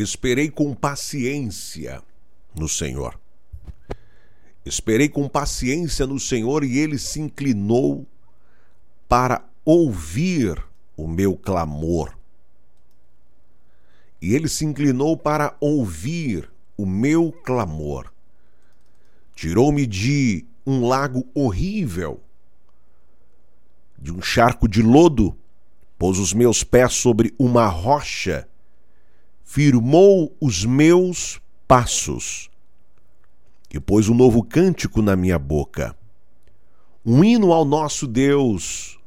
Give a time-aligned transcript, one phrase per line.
[0.00, 2.00] Esperei com paciência
[2.54, 3.18] no Senhor.
[4.64, 8.06] Esperei com paciência no Senhor e ele se inclinou
[9.08, 10.64] para ouvir
[10.96, 12.16] o meu clamor.
[14.22, 18.12] E ele se inclinou para ouvir o meu clamor.
[19.34, 22.20] Tirou-me de um lago horrível,
[23.98, 25.36] de um charco de lodo,
[25.98, 28.48] pôs os meus pés sobre uma rocha,
[29.48, 32.50] firmou os meus passos
[33.72, 35.96] e pôs um novo cântico na minha boca.
[37.04, 39.00] Um hino ao nosso Deus.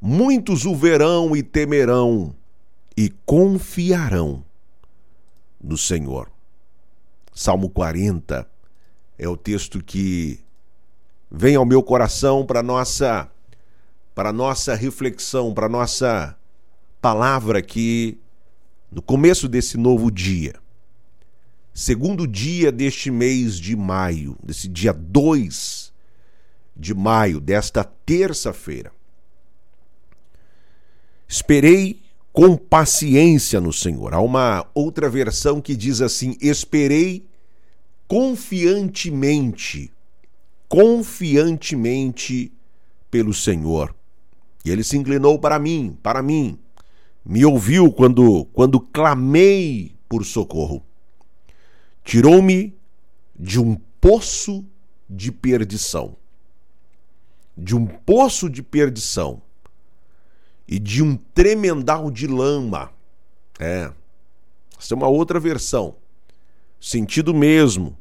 [0.00, 2.34] Muitos o verão e temerão
[2.96, 4.44] e confiarão
[5.62, 6.28] no Senhor.
[7.32, 8.50] Salmo 40
[9.16, 10.40] é o texto que
[11.30, 13.30] vem ao meu coração para nossa
[14.16, 16.36] para nossa reflexão, para nossa
[17.00, 18.20] palavra aqui
[18.90, 20.54] no começo desse novo dia
[21.72, 25.90] segundo dia deste mês de maio, desse dia 2
[26.76, 28.92] de maio, desta terça-feira.
[31.28, 32.02] Esperei
[32.32, 34.14] com paciência no Senhor.
[34.14, 37.24] Há uma outra versão que diz assim: esperei
[38.08, 39.92] confiantemente,
[40.68, 42.52] confiantemente
[43.10, 43.94] pelo Senhor.
[44.64, 46.58] E ele se inclinou para mim, para mim,
[47.30, 50.84] me ouviu quando quando clamei por socorro
[52.02, 52.76] tirou-me
[53.38, 54.64] de um poço
[55.08, 56.16] de perdição.
[57.56, 59.40] De um poço de perdição
[60.66, 62.90] e de um tremendal de lama.
[63.60, 63.92] É.
[64.76, 65.94] Essa é uma outra versão.
[66.80, 67.96] Sentido mesmo.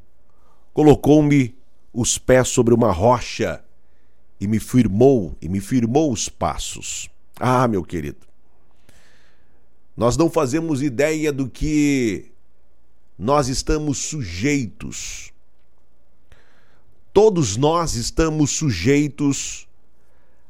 [0.74, 1.56] Colocou-me
[1.94, 3.64] os pés sobre uma rocha
[4.42, 7.12] e me firmou, e me firmou os passos.
[7.40, 8.29] Ah, meu querido.
[10.00, 12.32] Nós não fazemos ideia do que
[13.18, 15.34] nós estamos sujeitos.
[17.12, 19.68] Todos nós estamos sujeitos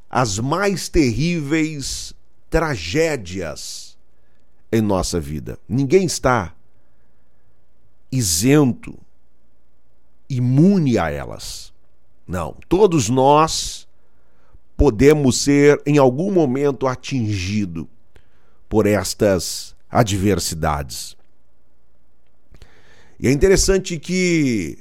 [0.08, 2.14] às mais terríveis
[2.48, 3.98] tragédias
[4.72, 5.58] em nossa vida.
[5.68, 6.54] Ninguém está
[8.12, 9.00] isento,
[10.30, 11.74] imune a elas.
[12.28, 13.88] Não, todos nós
[14.78, 17.90] podemos ser em algum momento atingido
[18.70, 21.18] por estas adversidades.
[23.20, 24.78] E é interessante que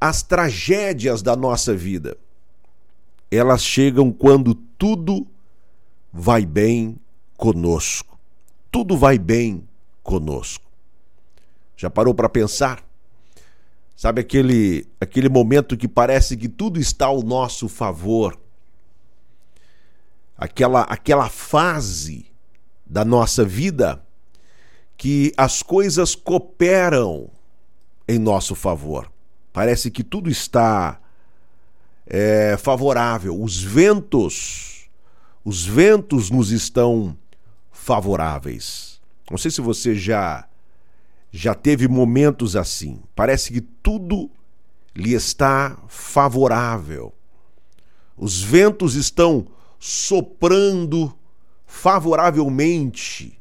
[0.00, 2.16] as tragédias da nossa vida,
[3.30, 5.26] elas chegam quando tudo
[6.12, 6.96] vai bem
[7.36, 8.18] conosco.
[8.70, 9.66] Tudo vai bem
[10.02, 10.64] conosco.
[11.76, 12.84] Já parou para pensar?
[13.96, 18.38] Sabe aquele aquele momento que parece que tudo está ao nosso favor?
[20.36, 22.33] Aquela aquela fase
[22.86, 24.04] da nossa vida
[24.96, 27.30] que as coisas cooperam
[28.06, 29.10] em nosso favor.
[29.52, 31.00] Parece que tudo está
[32.06, 33.40] é, favorável.
[33.40, 34.88] Os ventos,
[35.44, 37.16] os ventos nos estão
[37.70, 39.00] favoráveis.
[39.30, 40.48] Não sei se você já
[41.36, 43.02] já teve momentos assim.
[43.12, 44.30] Parece que tudo
[44.94, 47.12] lhe está favorável.
[48.16, 49.44] Os ventos estão
[49.80, 51.12] soprando
[51.74, 53.36] favoravelmente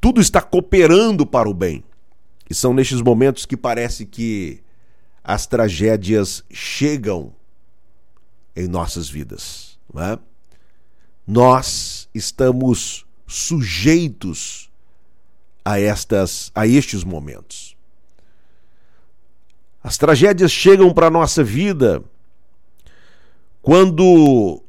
[0.00, 1.84] tudo está cooperando para o bem.
[2.48, 4.62] E são nestes momentos que parece que
[5.22, 7.34] as tragédias chegam
[8.56, 9.78] em nossas vidas.
[9.94, 10.18] É?
[11.26, 14.70] Nós estamos sujeitos
[15.64, 17.76] a estas a estes momentos.
[19.82, 22.02] As tragédias chegam para a nossa vida
[23.60, 24.62] quando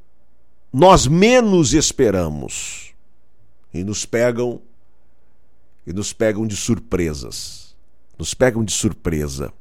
[0.71, 2.93] nós menos esperamos
[3.73, 4.61] e nos pegam
[5.85, 7.75] e nos pegam de surpresas.
[8.17, 9.51] Nos pegam de surpresa.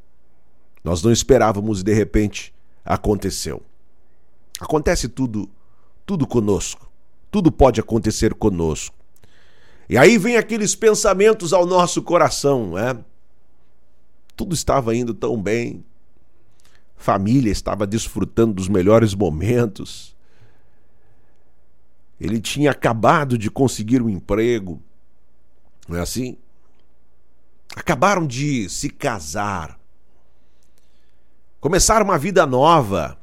[0.84, 2.54] Nós não esperávamos e de repente
[2.84, 3.62] aconteceu.
[4.60, 5.48] Acontece tudo,
[6.06, 6.90] tudo conosco.
[7.30, 8.94] Tudo pode acontecer conosco.
[9.88, 12.96] E aí vem aqueles pensamentos ao nosso coração, né?
[14.36, 15.84] Tudo estava indo tão bem.
[16.96, 20.14] Família estava desfrutando dos melhores momentos.
[22.20, 24.82] Ele tinha acabado de conseguir um emprego
[25.90, 26.36] não é assim?
[27.74, 29.78] Acabaram de se casar,
[31.60, 33.18] começaram uma vida nova,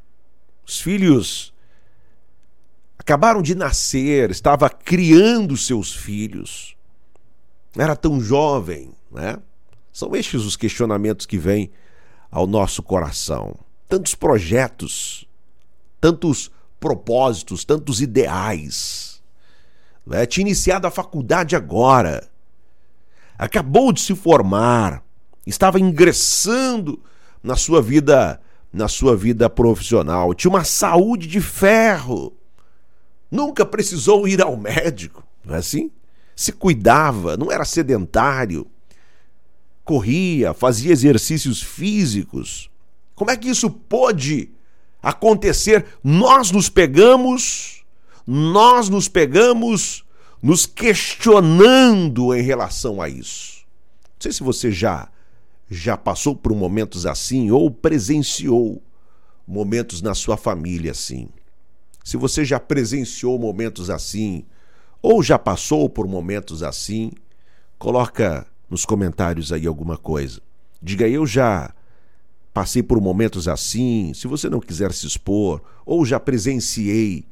[0.65, 1.53] os filhos
[2.99, 6.75] acabaram de nascer, estava criando seus filhos,
[7.77, 9.37] era tão jovem, né?
[9.93, 11.71] São estes os questionamentos que vêm
[12.29, 13.57] ao nosso coração.
[13.87, 15.25] Tantos projetos,
[15.99, 19.21] tantos propósitos, tantos ideais.
[20.05, 20.25] Né?
[20.25, 22.29] Tinha iniciado a faculdade agora
[23.37, 25.03] acabou de se formar,
[25.45, 26.99] estava ingressando
[27.43, 28.41] na sua vida,
[28.73, 32.33] na sua vida profissional, tinha uma saúde de ferro.
[33.29, 35.91] Nunca precisou ir ao médico, não é assim?
[36.35, 38.65] Se cuidava, não era sedentário.
[39.83, 42.69] Corria, fazia exercícios físicos.
[43.15, 44.51] Como é que isso pôde
[45.07, 45.85] acontecer?
[46.03, 47.85] Nós nos pegamos,
[48.25, 50.03] nós nos pegamos
[50.43, 53.65] nos questionando em relação a isso.
[54.03, 55.09] Não sei se você já
[55.69, 58.81] já passou por momentos assim ou presenciou
[59.45, 61.29] momentos na sua família assim.
[62.03, 64.45] Se você já presenciou momentos assim
[65.01, 67.11] ou já passou por momentos assim,
[67.77, 70.41] coloca nos comentários aí alguma coisa.
[70.81, 71.73] Diga eu já
[72.57, 77.23] passei por momentos assim, se você não quiser se expor, ou já presenciei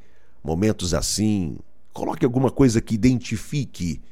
[0.44, 1.58] momentos assim,
[1.96, 4.02] Coloque alguma coisa que identifique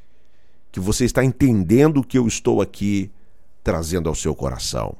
[0.72, 3.10] que você está entendendo que eu estou aqui
[3.62, 4.96] trazendo ao seu coração.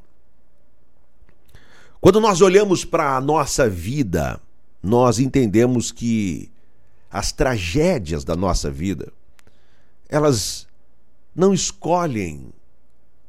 [1.98, 4.38] Quando nós olhamos para a nossa vida,
[4.82, 6.52] nós entendemos que
[7.10, 9.10] as tragédias da nossa vida,
[10.06, 10.66] elas
[11.34, 12.52] não escolhem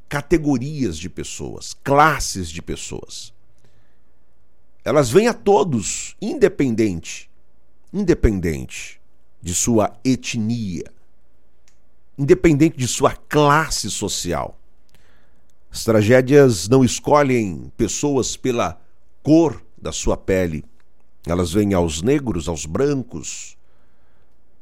[0.07, 3.33] categorias de pessoas, classes de pessoas.
[4.83, 7.29] Elas vêm a todos, independente,
[7.91, 9.01] independente
[9.41, 10.85] de sua etnia,
[12.17, 14.57] independente de sua classe social.
[15.71, 18.79] As tragédias não escolhem pessoas pela
[19.23, 20.63] cor da sua pele.
[21.25, 23.57] Elas vêm aos negros, aos brancos,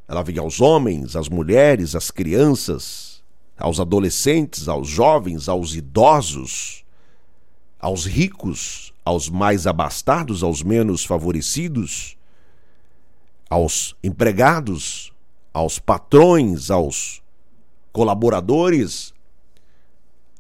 [0.08, 3.13] ela vem aos homens, às mulheres, às crianças,
[3.58, 6.84] aos adolescentes, aos jovens, aos idosos,
[7.80, 12.18] aos ricos, aos mais abastados, aos menos favorecidos,
[13.50, 15.14] aos empregados,
[15.54, 17.22] aos patrões, aos
[17.92, 19.14] colaboradores,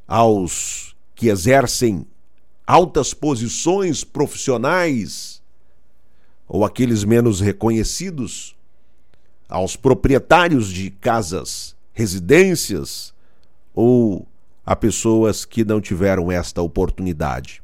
[0.07, 2.06] aos que exercem
[2.66, 5.42] altas posições profissionais
[6.48, 8.56] ou aqueles menos reconhecidos,
[9.48, 13.13] aos proprietários de casas, residências
[13.74, 14.28] ou
[14.66, 17.62] a pessoas que não tiveram esta oportunidade.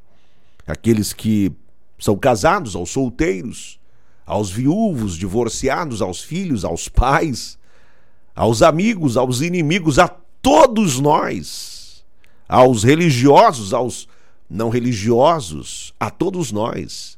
[0.68, 1.52] Aqueles que
[1.98, 3.80] são casados, aos solteiros,
[4.26, 7.58] aos viúvos, divorciados, aos filhos, aos pais,
[8.36, 12.06] aos amigos, aos inimigos, a todos nós,
[12.48, 14.08] aos religiosos, aos
[14.50, 17.18] não religiosos, a todos nós.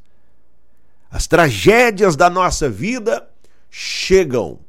[1.09, 3.27] As tragédias da nossa vida
[3.69, 4.59] chegam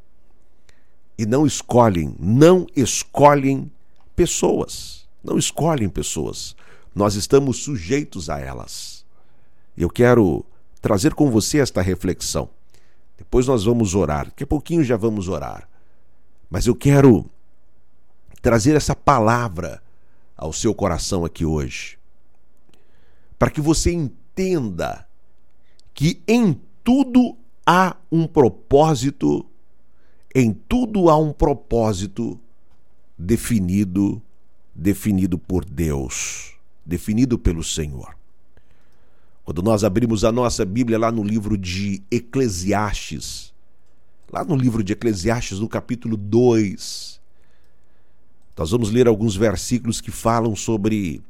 [1.19, 3.71] e não escolhem, não escolhem
[4.17, 6.57] pessoas, não escolhem pessoas.
[6.95, 9.05] Nós estamos sujeitos a elas.
[9.77, 10.45] Eu quero
[10.81, 12.51] trazer com você esta reflexão.
[13.17, 15.69] Depois nós vamos orar, daqui a pouquinho já vamos orar.
[16.51, 17.25] Mas eu quero
[18.43, 19.83] trazer essa palavra
[20.37, 21.97] ao seu coração aqui hoje,
[23.39, 25.07] para que você entenda
[25.95, 29.47] que em tudo há um propósito,
[30.35, 32.39] em tudo há um propósito
[33.17, 34.23] definido,
[34.75, 38.17] definido por Deus, definido pelo Senhor.
[39.45, 43.53] Quando nós abrimos a nossa Bíblia lá no livro de Eclesiastes,
[44.33, 47.21] lá no livro de Eclesiastes, no capítulo 2,
[48.57, 51.23] nós vamos ler alguns versículos que falam sobre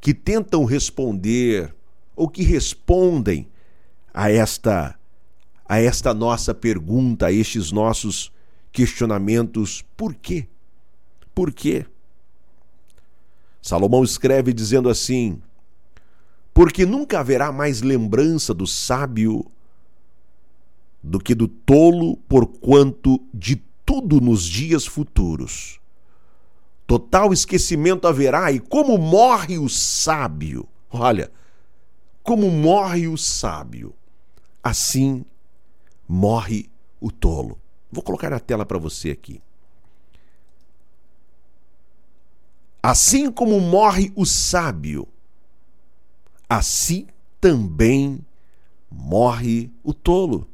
[0.00, 1.74] que tentam responder
[2.14, 3.48] ou que respondem
[4.12, 4.97] a esta
[5.68, 8.32] a esta nossa pergunta, a estes nossos
[8.72, 10.48] questionamentos, por quê?
[11.34, 11.84] Por quê?
[13.60, 15.42] Salomão escreve dizendo assim:
[16.54, 19.44] porque nunca haverá mais lembrança do sábio
[21.02, 25.78] do que do tolo, porquanto de tudo nos dias futuros.
[26.86, 31.30] Total esquecimento haverá, e como morre o sábio, olha,
[32.22, 33.94] como morre o sábio,
[34.62, 35.24] assim
[36.08, 37.60] morre o tolo.
[37.92, 39.42] Vou colocar na tela para você aqui.
[42.82, 45.06] Assim como morre o sábio,
[46.48, 47.06] assim
[47.40, 48.24] também
[48.90, 50.48] morre o tolo.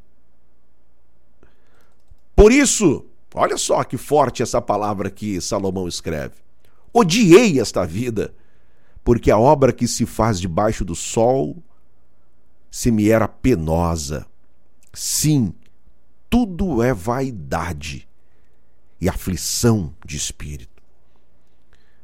[2.35, 6.35] Por isso, olha só que forte essa palavra que Salomão escreve.
[6.93, 8.35] Odiei esta vida,
[9.05, 11.57] porque a obra que se faz debaixo do sol
[12.71, 14.27] se me era penosa.
[14.95, 15.53] Sim,
[16.31, 18.09] tudo é vaidade
[19.01, 20.83] e aflição de espírito.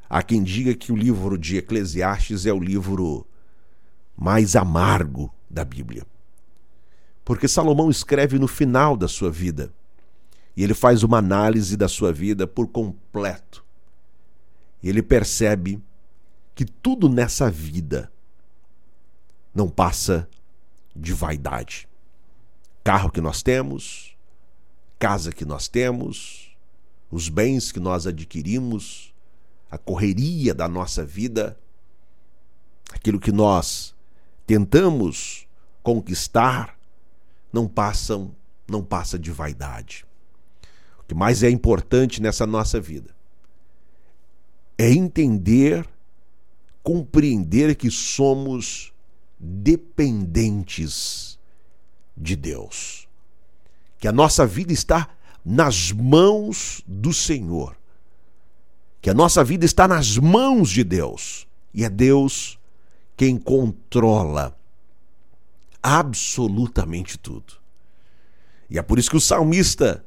[0.09, 3.27] Há quem diga que o livro de Eclesiastes é o livro
[4.17, 6.05] mais amargo da Bíblia.
[7.25, 9.73] Porque Salomão escreve no final da sua vida
[10.57, 13.65] e ele faz uma análise da sua vida por completo.
[14.83, 15.81] E ele percebe
[16.55, 18.11] que tudo nessa vida
[19.55, 20.29] não passa
[20.95, 21.89] de vaidade.
[22.83, 24.17] Carro que nós temos,
[24.99, 26.57] casa que nós temos,
[27.11, 29.13] os bens que nós adquirimos,
[29.71, 31.59] a correria da nossa vida,
[32.93, 33.95] aquilo que nós
[34.47, 35.47] tentamos
[35.83, 36.79] conquistar,
[37.53, 38.35] não passam,
[38.69, 40.07] não passa de vaidade.
[40.99, 43.15] O que mais é importante nessa nossa vida
[44.79, 45.87] é entender,
[46.83, 48.93] compreender que somos
[49.39, 51.30] dependentes
[52.21, 53.09] de Deus.
[53.99, 55.09] Que a nossa vida está
[55.45, 57.77] nas mãos do Senhor.
[59.01, 61.47] Que a nossa vida está nas mãos de Deus.
[61.73, 62.59] E é Deus
[63.17, 64.57] quem controla
[65.83, 67.55] absolutamente tudo.
[68.69, 70.05] E é por isso que o salmista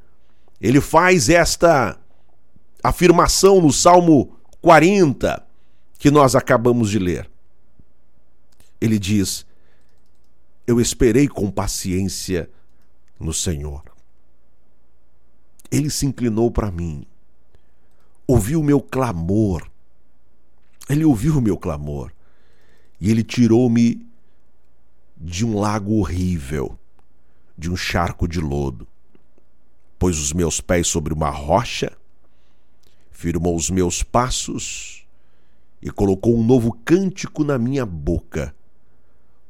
[0.62, 2.00] ele faz esta
[2.84, 5.46] afirmação no Salmo 40
[5.98, 7.30] que nós acabamos de ler.
[8.80, 9.46] Ele diz:
[10.66, 12.50] Eu esperei com paciência
[13.20, 13.84] no Senhor.
[15.72, 17.06] Ele se inclinou para mim,
[18.28, 19.70] ouviu o meu clamor.
[20.90, 22.12] Ele ouviu o meu clamor
[23.00, 24.06] e ele tirou-me
[25.18, 26.78] de um lago horrível,
[27.58, 28.88] de um charco de lodo.
[29.98, 31.98] Pôs os meus pés sobre uma rocha
[33.24, 35.06] firmou os meus passos
[35.82, 38.54] e colocou um novo cântico na minha boca,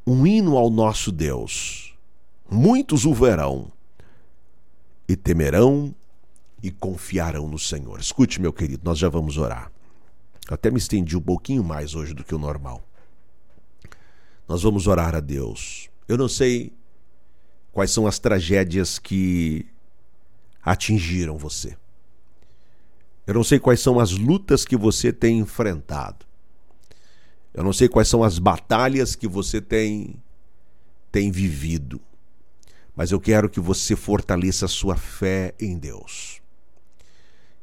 [0.05, 1.95] um hino ao nosso Deus.
[2.50, 3.72] Muitos o verão
[5.07, 5.93] e temerão
[6.62, 8.00] e confiarão no Senhor.
[8.00, 9.72] Escute, meu querido, nós já vamos orar.
[10.50, 12.81] até me estendi um pouquinho mais hoje do que o normal.
[14.48, 15.89] Nós vamos orar a Deus.
[16.07, 16.74] Eu não sei
[17.72, 19.65] quais são as tragédias que
[20.62, 21.77] atingiram você.
[23.25, 26.25] Eu não sei quais são as lutas que você tem enfrentado.
[27.53, 30.22] Eu não sei quais são as batalhas que você tem
[31.12, 32.01] tem vivido.
[32.95, 36.41] Mas eu quero que você fortaleça a sua fé em Deus.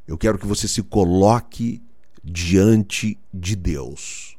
[0.07, 1.83] Eu quero que você se coloque
[2.23, 4.37] diante de Deus.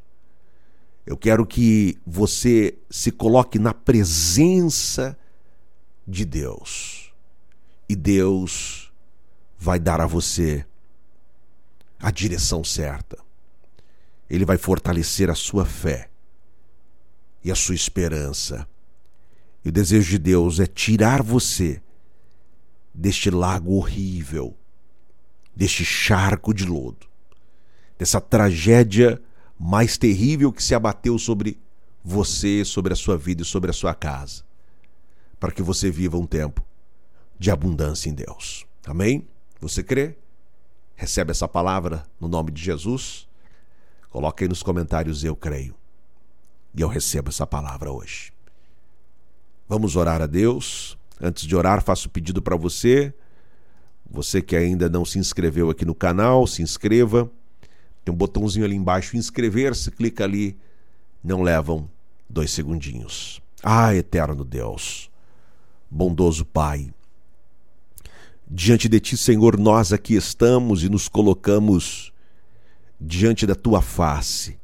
[1.06, 5.18] Eu quero que você se coloque na presença
[6.08, 7.14] de Deus.
[7.90, 8.92] E Deus
[9.58, 10.66] vai dar a você
[12.00, 13.18] a direção certa.
[14.32, 16.10] Ele vai fortalecer a sua fé
[17.44, 18.66] e a sua esperança.
[19.66, 21.82] E o desejo de Deus é tirar você
[22.94, 24.56] deste lago horrível,
[25.54, 27.08] deste charco de lodo,
[28.00, 29.22] dessa tragédia
[29.60, 31.60] mais terrível que se abateu sobre
[32.02, 34.46] você, sobre a sua vida e sobre a sua casa,
[35.42, 36.66] para que você viva um tempo
[37.38, 38.66] de abundância em Deus.
[38.86, 39.28] Amém?
[39.60, 40.16] Você crê?
[40.96, 43.30] Recebe essa palavra no nome de Jesus?
[44.12, 45.74] Coloque aí nos comentários eu creio.
[46.76, 48.32] E eu recebo essa palavra hoje.
[49.68, 50.98] Vamos orar a Deus.
[51.20, 53.14] Antes de orar, faço pedido para você.
[54.10, 57.32] Você que ainda não se inscreveu aqui no canal, se inscreva.
[58.06, 60.56] Tem um botãozinho ali embaixo, inscrever-se, clica ali.
[61.24, 61.90] Não levam
[62.30, 63.42] dois segundinhos.
[63.64, 65.10] Ah, eterno Deus,
[65.90, 66.92] bondoso Pai,
[68.54, 72.11] Diante de ti, Senhor, nós aqui estamos e nos colocamos
[73.02, 74.60] diante da tua face,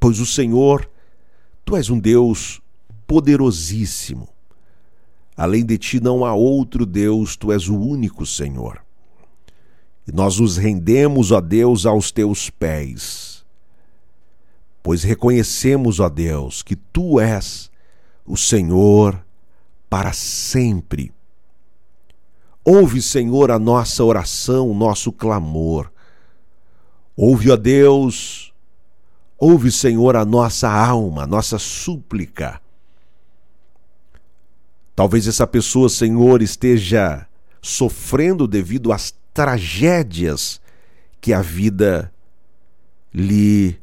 [0.00, 0.90] pois o Senhor,
[1.64, 2.60] tu és um Deus
[3.06, 4.28] poderosíssimo.
[5.36, 8.82] Além de ti não há outro Deus, tu és o único Senhor.
[10.06, 13.44] E nós nos rendemos, ó Deus, aos teus pés,
[14.82, 17.70] pois reconhecemos, ó Deus, que tu és
[18.26, 19.24] o Senhor
[19.88, 21.12] para sempre
[22.70, 25.90] Ouve, Senhor, a nossa oração, o nosso clamor.
[27.20, 28.54] Ouve, ó Deus,
[29.36, 32.60] ouve, Senhor, a nossa alma, a nossa súplica.
[34.94, 37.26] Talvez essa pessoa, Senhor, esteja
[37.60, 40.60] sofrendo devido às tragédias
[41.20, 42.12] que a vida
[43.12, 43.76] lhe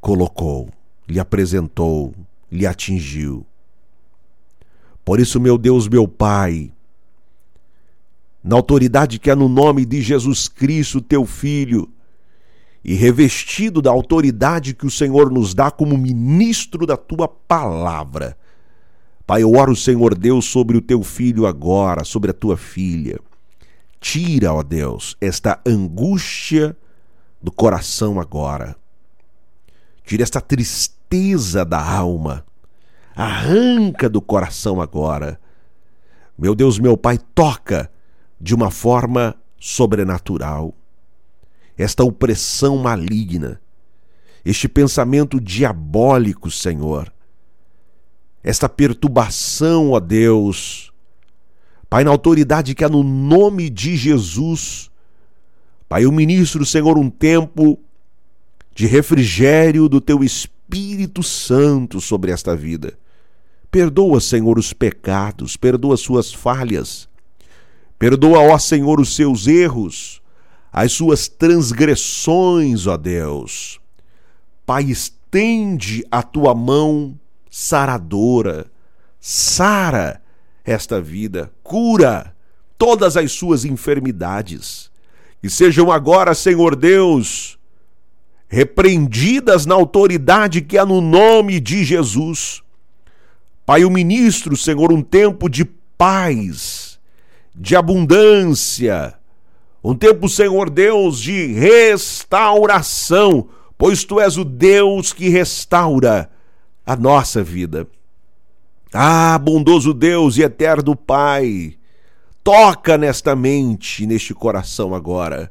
[0.00, 0.70] colocou,
[1.06, 2.14] lhe apresentou,
[2.50, 3.44] lhe atingiu.
[5.04, 6.72] Por isso, meu Deus, meu Pai,
[8.42, 11.86] na autoridade que é no nome de Jesus Cristo, teu Filho,
[12.84, 18.36] e revestido da autoridade que o Senhor nos dá como ministro da tua palavra.
[19.26, 23.18] Pai, eu oro, Senhor Deus, sobre o teu filho agora, sobre a tua filha.
[24.00, 26.76] Tira, ó Deus, esta angústia
[27.40, 28.74] do coração agora.
[30.04, 32.44] Tira esta tristeza da alma.
[33.14, 35.38] Arranca do coração agora.
[36.36, 37.90] Meu Deus, meu Pai, toca
[38.40, 40.74] de uma forma sobrenatural.
[41.82, 43.60] Esta opressão maligna,
[44.44, 47.12] este pensamento diabólico, Senhor,
[48.42, 50.92] esta perturbação, ó Deus.
[51.88, 54.90] Pai, na autoridade que há no nome de Jesus,
[55.88, 57.78] Pai, eu ministro, Senhor, um tempo
[58.74, 62.98] de refrigério do teu Espírito Santo sobre esta vida.
[63.70, 67.08] Perdoa, Senhor, os pecados, perdoa suas falhas.
[67.98, 70.19] Perdoa, ó Senhor, os seus erros,
[70.72, 73.80] as suas transgressões, ó Deus.
[74.64, 77.18] Pai, estende a tua mão
[77.50, 78.70] saradora,
[79.18, 80.22] sara
[80.64, 82.34] esta vida, cura
[82.78, 84.90] todas as suas enfermidades.
[85.42, 87.58] E sejam agora, Senhor Deus,
[88.48, 92.62] repreendidas na autoridade que há no nome de Jesus.
[93.66, 96.98] Pai, o ministro, Senhor, um tempo de paz,
[97.54, 99.19] de abundância,
[99.82, 106.30] um tempo, Senhor Deus, de restauração, pois tu és o Deus que restaura
[106.84, 107.88] a nossa vida.
[108.92, 111.78] Ah, bondoso Deus e eterno Pai,
[112.44, 115.50] toca nesta mente, neste coração agora.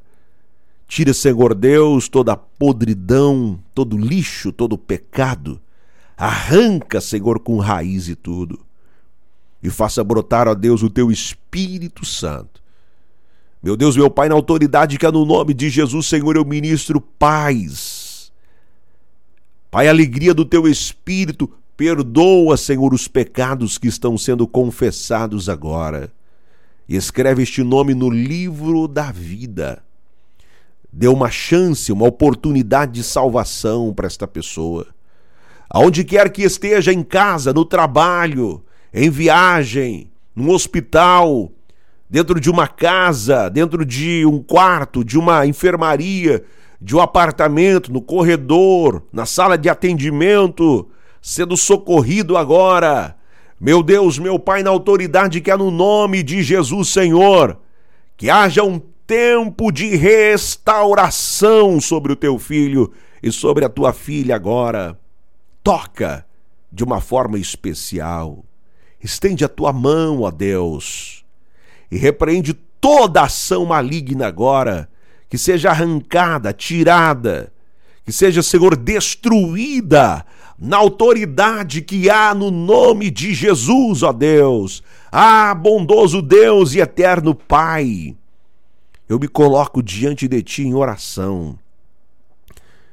[0.87, 5.61] Tira, Senhor Deus, toda podridão, todo lixo, todo pecado.
[6.17, 8.59] Arranca, Senhor, com raiz e tudo.
[9.63, 12.61] E faça brotar, ó Deus, o teu Espírito Santo.
[13.61, 17.01] Meu Deus, meu Pai, na autoridade que é no nome de Jesus, Senhor, eu ministro
[17.01, 18.09] paz
[19.71, 21.47] Pai, alegria do teu espírito,
[21.77, 26.11] perdoa, Senhor, os pecados que estão sendo confessados agora.
[26.87, 29.83] E escreve este nome no livro da vida.
[30.91, 34.87] Dê uma chance, uma oportunidade de salvação para esta pessoa.
[35.69, 41.51] Aonde quer que esteja, em casa, no trabalho, em viagem, no hospital,
[42.09, 46.43] dentro de uma casa, dentro de um quarto, de uma enfermaria,
[46.81, 50.89] de um apartamento, no corredor, na sala de atendimento,
[51.21, 53.15] sendo socorrido agora.
[53.59, 57.57] Meu Deus, meu Pai, na autoridade que há no nome de Jesus, Senhor,
[58.17, 62.91] que haja um tempo de restauração sobre o teu filho
[63.21, 64.97] e sobre a tua filha agora.
[65.61, 66.25] Toca
[66.71, 68.45] de uma forma especial.
[69.03, 71.25] Estende a tua mão, ó Deus,
[71.91, 74.89] e repreende toda ação maligna agora
[75.29, 77.51] que seja arrancada, tirada,
[78.03, 80.25] que seja, Senhor, destruída
[80.57, 84.83] na autoridade que há no nome de Jesus, ó Deus.
[85.11, 88.15] Ah, bondoso Deus e eterno Pai,
[89.07, 91.57] eu me coloco diante de Ti em oração.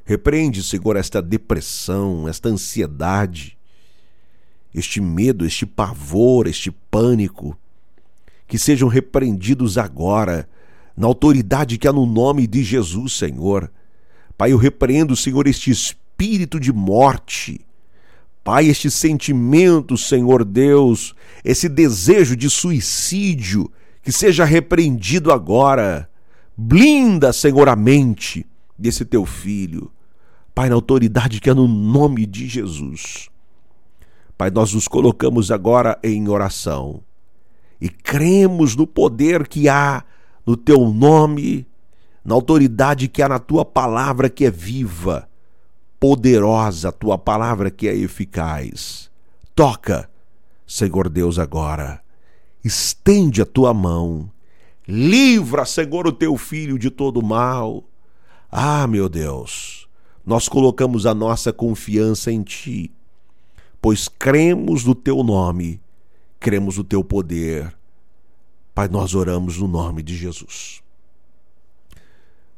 [0.05, 3.59] Repreende, Senhor, esta depressão, esta ansiedade,
[4.73, 7.59] este medo, este pavor, este pânico,
[8.47, 10.49] que sejam repreendidos agora
[10.97, 13.71] na autoridade que há no nome de Jesus, Senhor.
[14.39, 17.61] Pai, eu repreendo, Senhor, este espírito de morte.
[18.43, 23.71] Pai, este sentimento, Senhor Deus, esse desejo de suicídio,
[24.03, 26.09] que seja repreendido agora.
[26.57, 28.47] Blinda, Senhor, a mente
[28.79, 29.91] desse teu filho.
[30.55, 33.29] Pai, na autoridade que há no nome de Jesus.
[34.39, 37.03] Pai, nós nos colocamos agora em oração
[37.81, 40.05] e cremos no poder que há
[40.47, 41.67] no teu nome,
[42.25, 45.29] na autoridade que há na tua palavra que é viva,
[45.99, 49.11] poderosa, a tua palavra que é eficaz.
[49.55, 50.09] Toca,
[50.67, 52.01] Senhor Deus, agora.
[52.65, 54.31] Estende a tua mão.
[54.89, 57.85] Livra, Senhor, o teu filho de todo mal.
[58.51, 59.89] Ah, meu Deus,
[60.25, 62.93] nós colocamos a nossa confiança em ti,
[63.81, 65.81] pois cremos no teu nome,
[66.39, 67.77] cremos no teu poder
[68.77, 70.83] Pai, nós oramos no nome de Jesus.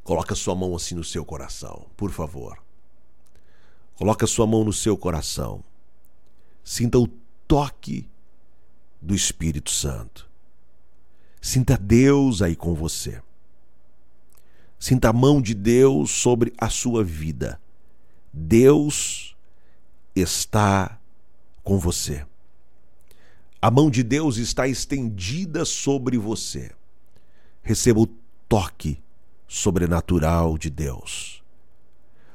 [0.03, 2.61] Coloca sua mão assim no seu coração, por favor.
[3.95, 5.62] Coloca sua mão no seu coração.
[6.64, 7.07] Sinta o
[7.47, 8.11] toque
[9.01, 10.29] do Espírito Santo.
[11.41, 13.23] Sinta Deus aí com você.
[14.77, 17.61] Sinta a mão de Deus sobre a sua vida.
[18.33, 19.37] Deus
[20.17, 21.01] está
[21.62, 22.27] com você.
[23.61, 26.71] A mão de Deus está estendida sobre você.
[27.61, 28.07] Receba o
[28.49, 29.03] toque
[29.49, 31.42] sobrenatural de Deus.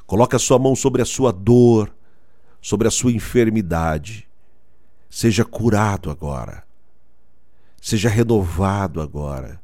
[0.06, 1.96] Coloque a sua mão sobre a sua dor,
[2.62, 4.28] sobre a sua enfermidade.
[5.10, 6.66] Seja curado agora.
[7.82, 9.62] Seja renovado agora.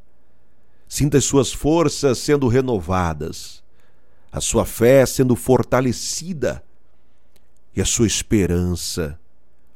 [0.87, 3.61] Sinta as suas forças sendo renovadas,
[4.31, 6.63] a sua fé sendo fortalecida
[7.75, 9.19] e a sua esperança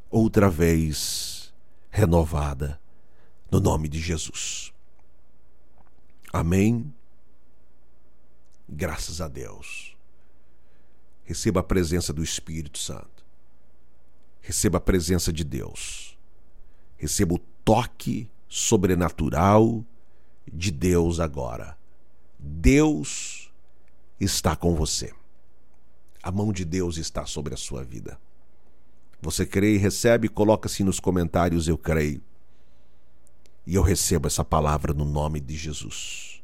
[0.09, 1.32] outra vez
[1.93, 2.81] renovada,
[3.51, 4.73] no nome de Jesus.
[6.33, 6.91] Amém.
[8.67, 9.95] Graças a Deus.
[11.23, 13.23] Receba a presença do Espírito Santo.
[14.41, 16.17] Receba a presença de Deus.
[16.97, 19.85] Receba o toque sobrenatural
[20.51, 21.77] de Deus agora.
[22.39, 23.53] Deus
[24.19, 25.13] está com você.
[26.23, 28.19] A mão de Deus está sobre a sua vida.
[29.23, 30.27] Você crê e recebe?
[30.27, 32.21] Coloca-se nos comentários eu creio.
[33.65, 36.43] E eu recebo essa palavra no nome de Jesus.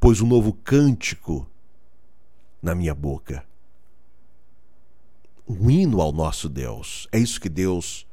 [0.00, 1.46] Pois um novo cântico
[2.62, 3.44] na minha boca.
[5.46, 7.06] Um hino ao nosso Deus.
[7.12, 8.06] É isso que Deus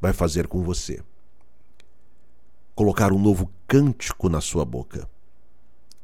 [0.00, 1.02] vai fazer com você.
[2.74, 5.06] Colocar um novo cântico na sua boca.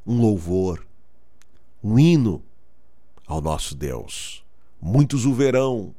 [0.06, 0.86] Um louvor.
[1.82, 2.44] Um hino
[3.26, 4.43] ao nosso Deus.
[4.86, 5.94] Muitos o verão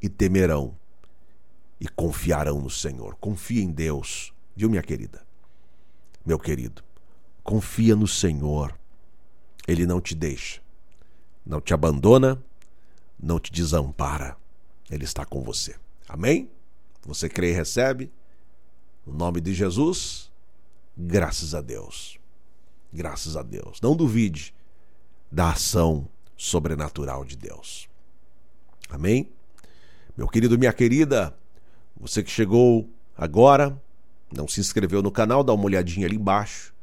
[0.00, 0.74] e temerão
[1.78, 3.14] e confiarão no Senhor.
[3.16, 5.22] Confia em Deus, viu, minha querida?
[6.24, 6.82] Meu querido,
[7.44, 8.74] confia no Senhor.
[9.68, 10.62] Ele não te deixa,
[11.44, 12.42] não te abandona,
[13.22, 14.34] não te desampara.
[14.90, 15.76] Ele está com você.
[16.08, 16.50] Amém?
[17.02, 18.10] Você crê e recebe?
[19.04, 20.32] No nome de Jesus,
[20.96, 22.18] graças a Deus.
[22.90, 23.78] Graças a Deus.
[23.82, 24.54] Não duvide
[25.30, 27.89] da ação sobrenatural de Deus.
[28.90, 29.30] Amém?
[30.16, 31.34] Meu querido, minha querida,
[31.98, 33.80] você que chegou agora,
[34.34, 36.74] não se inscreveu no canal, dá uma olhadinha ali embaixo.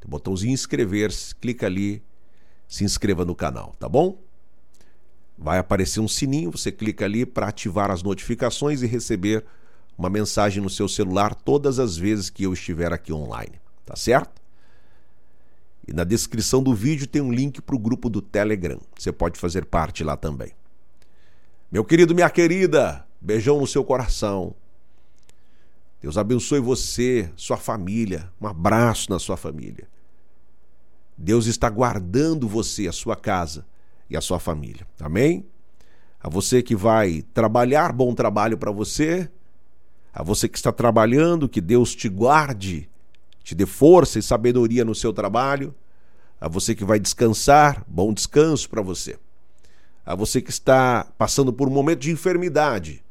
[0.00, 2.02] Tem um botãozinho inscrever-se, clica ali,
[2.68, 4.18] se inscreva no canal, tá bom?
[5.36, 9.44] Vai aparecer um sininho, você clica ali para ativar as notificações e receber
[9.96, 14.42] uma mensagem no seu celular todas as vezes que eu estiver aqui online, tá certo?
[15.86, 18.80] E na descrição do vídeo tem um link para o grupo do Telegram.
[18.98, 20.52] Você pode fazer parte lá também.
[21.70, 24.54] Meu querido, minha querida, beijão no seu coração.
[26.00, 28.30] Deus abençoe você, sua família.
[28.40, 29.88] Um abraço na sua família.
[31.16, 33.66] Deus está guardando você, a sua casa
[34.08, 34.86] e a sua família.
[35.00, 35.46] Amém?
[36.20, 39.28] A você que vai trabalhar, bom trabalho para você.
[40.12, 42.88] A você que está trabalhando, que Deus te guarde,
[43.42, 45.74] te dê força e sabedoria no seu trabalho.
[46.40, 49.18] A você que vai descansar, bom descanso para você
[50.04, 53.02] a você que está passando por um momento de enfermidade.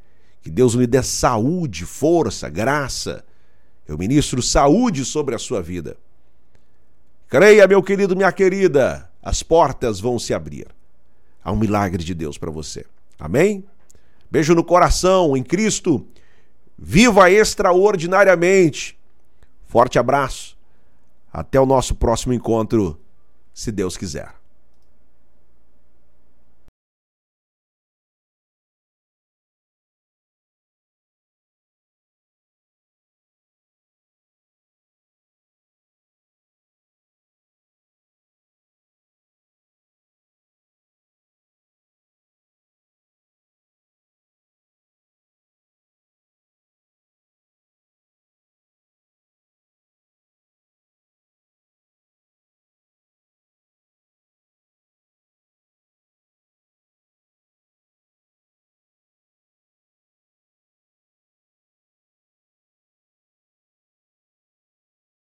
[0.41, 3.23] Que Deus lhe dê saúde, força, graça.
[3.87, 5.97] Eu ministro saúde sobre a sua vida.
[7.27, 10.67] Creia, meu querido, minha querida, as portas vão se abrir.
[11.43, 12.85] Há um milagre de Deus para você.
[13.19, 13.65] Amém?
[14.29, 16.05] Beijo no coração, em Cristo.
[16.77, 18.99] Viva extraordinariamente.
[19.65, 20.57] Forte abraço.
[21.31, 22.99] Até o nosso próximo encontro,
[23.53, 24.42] se Deus quiser.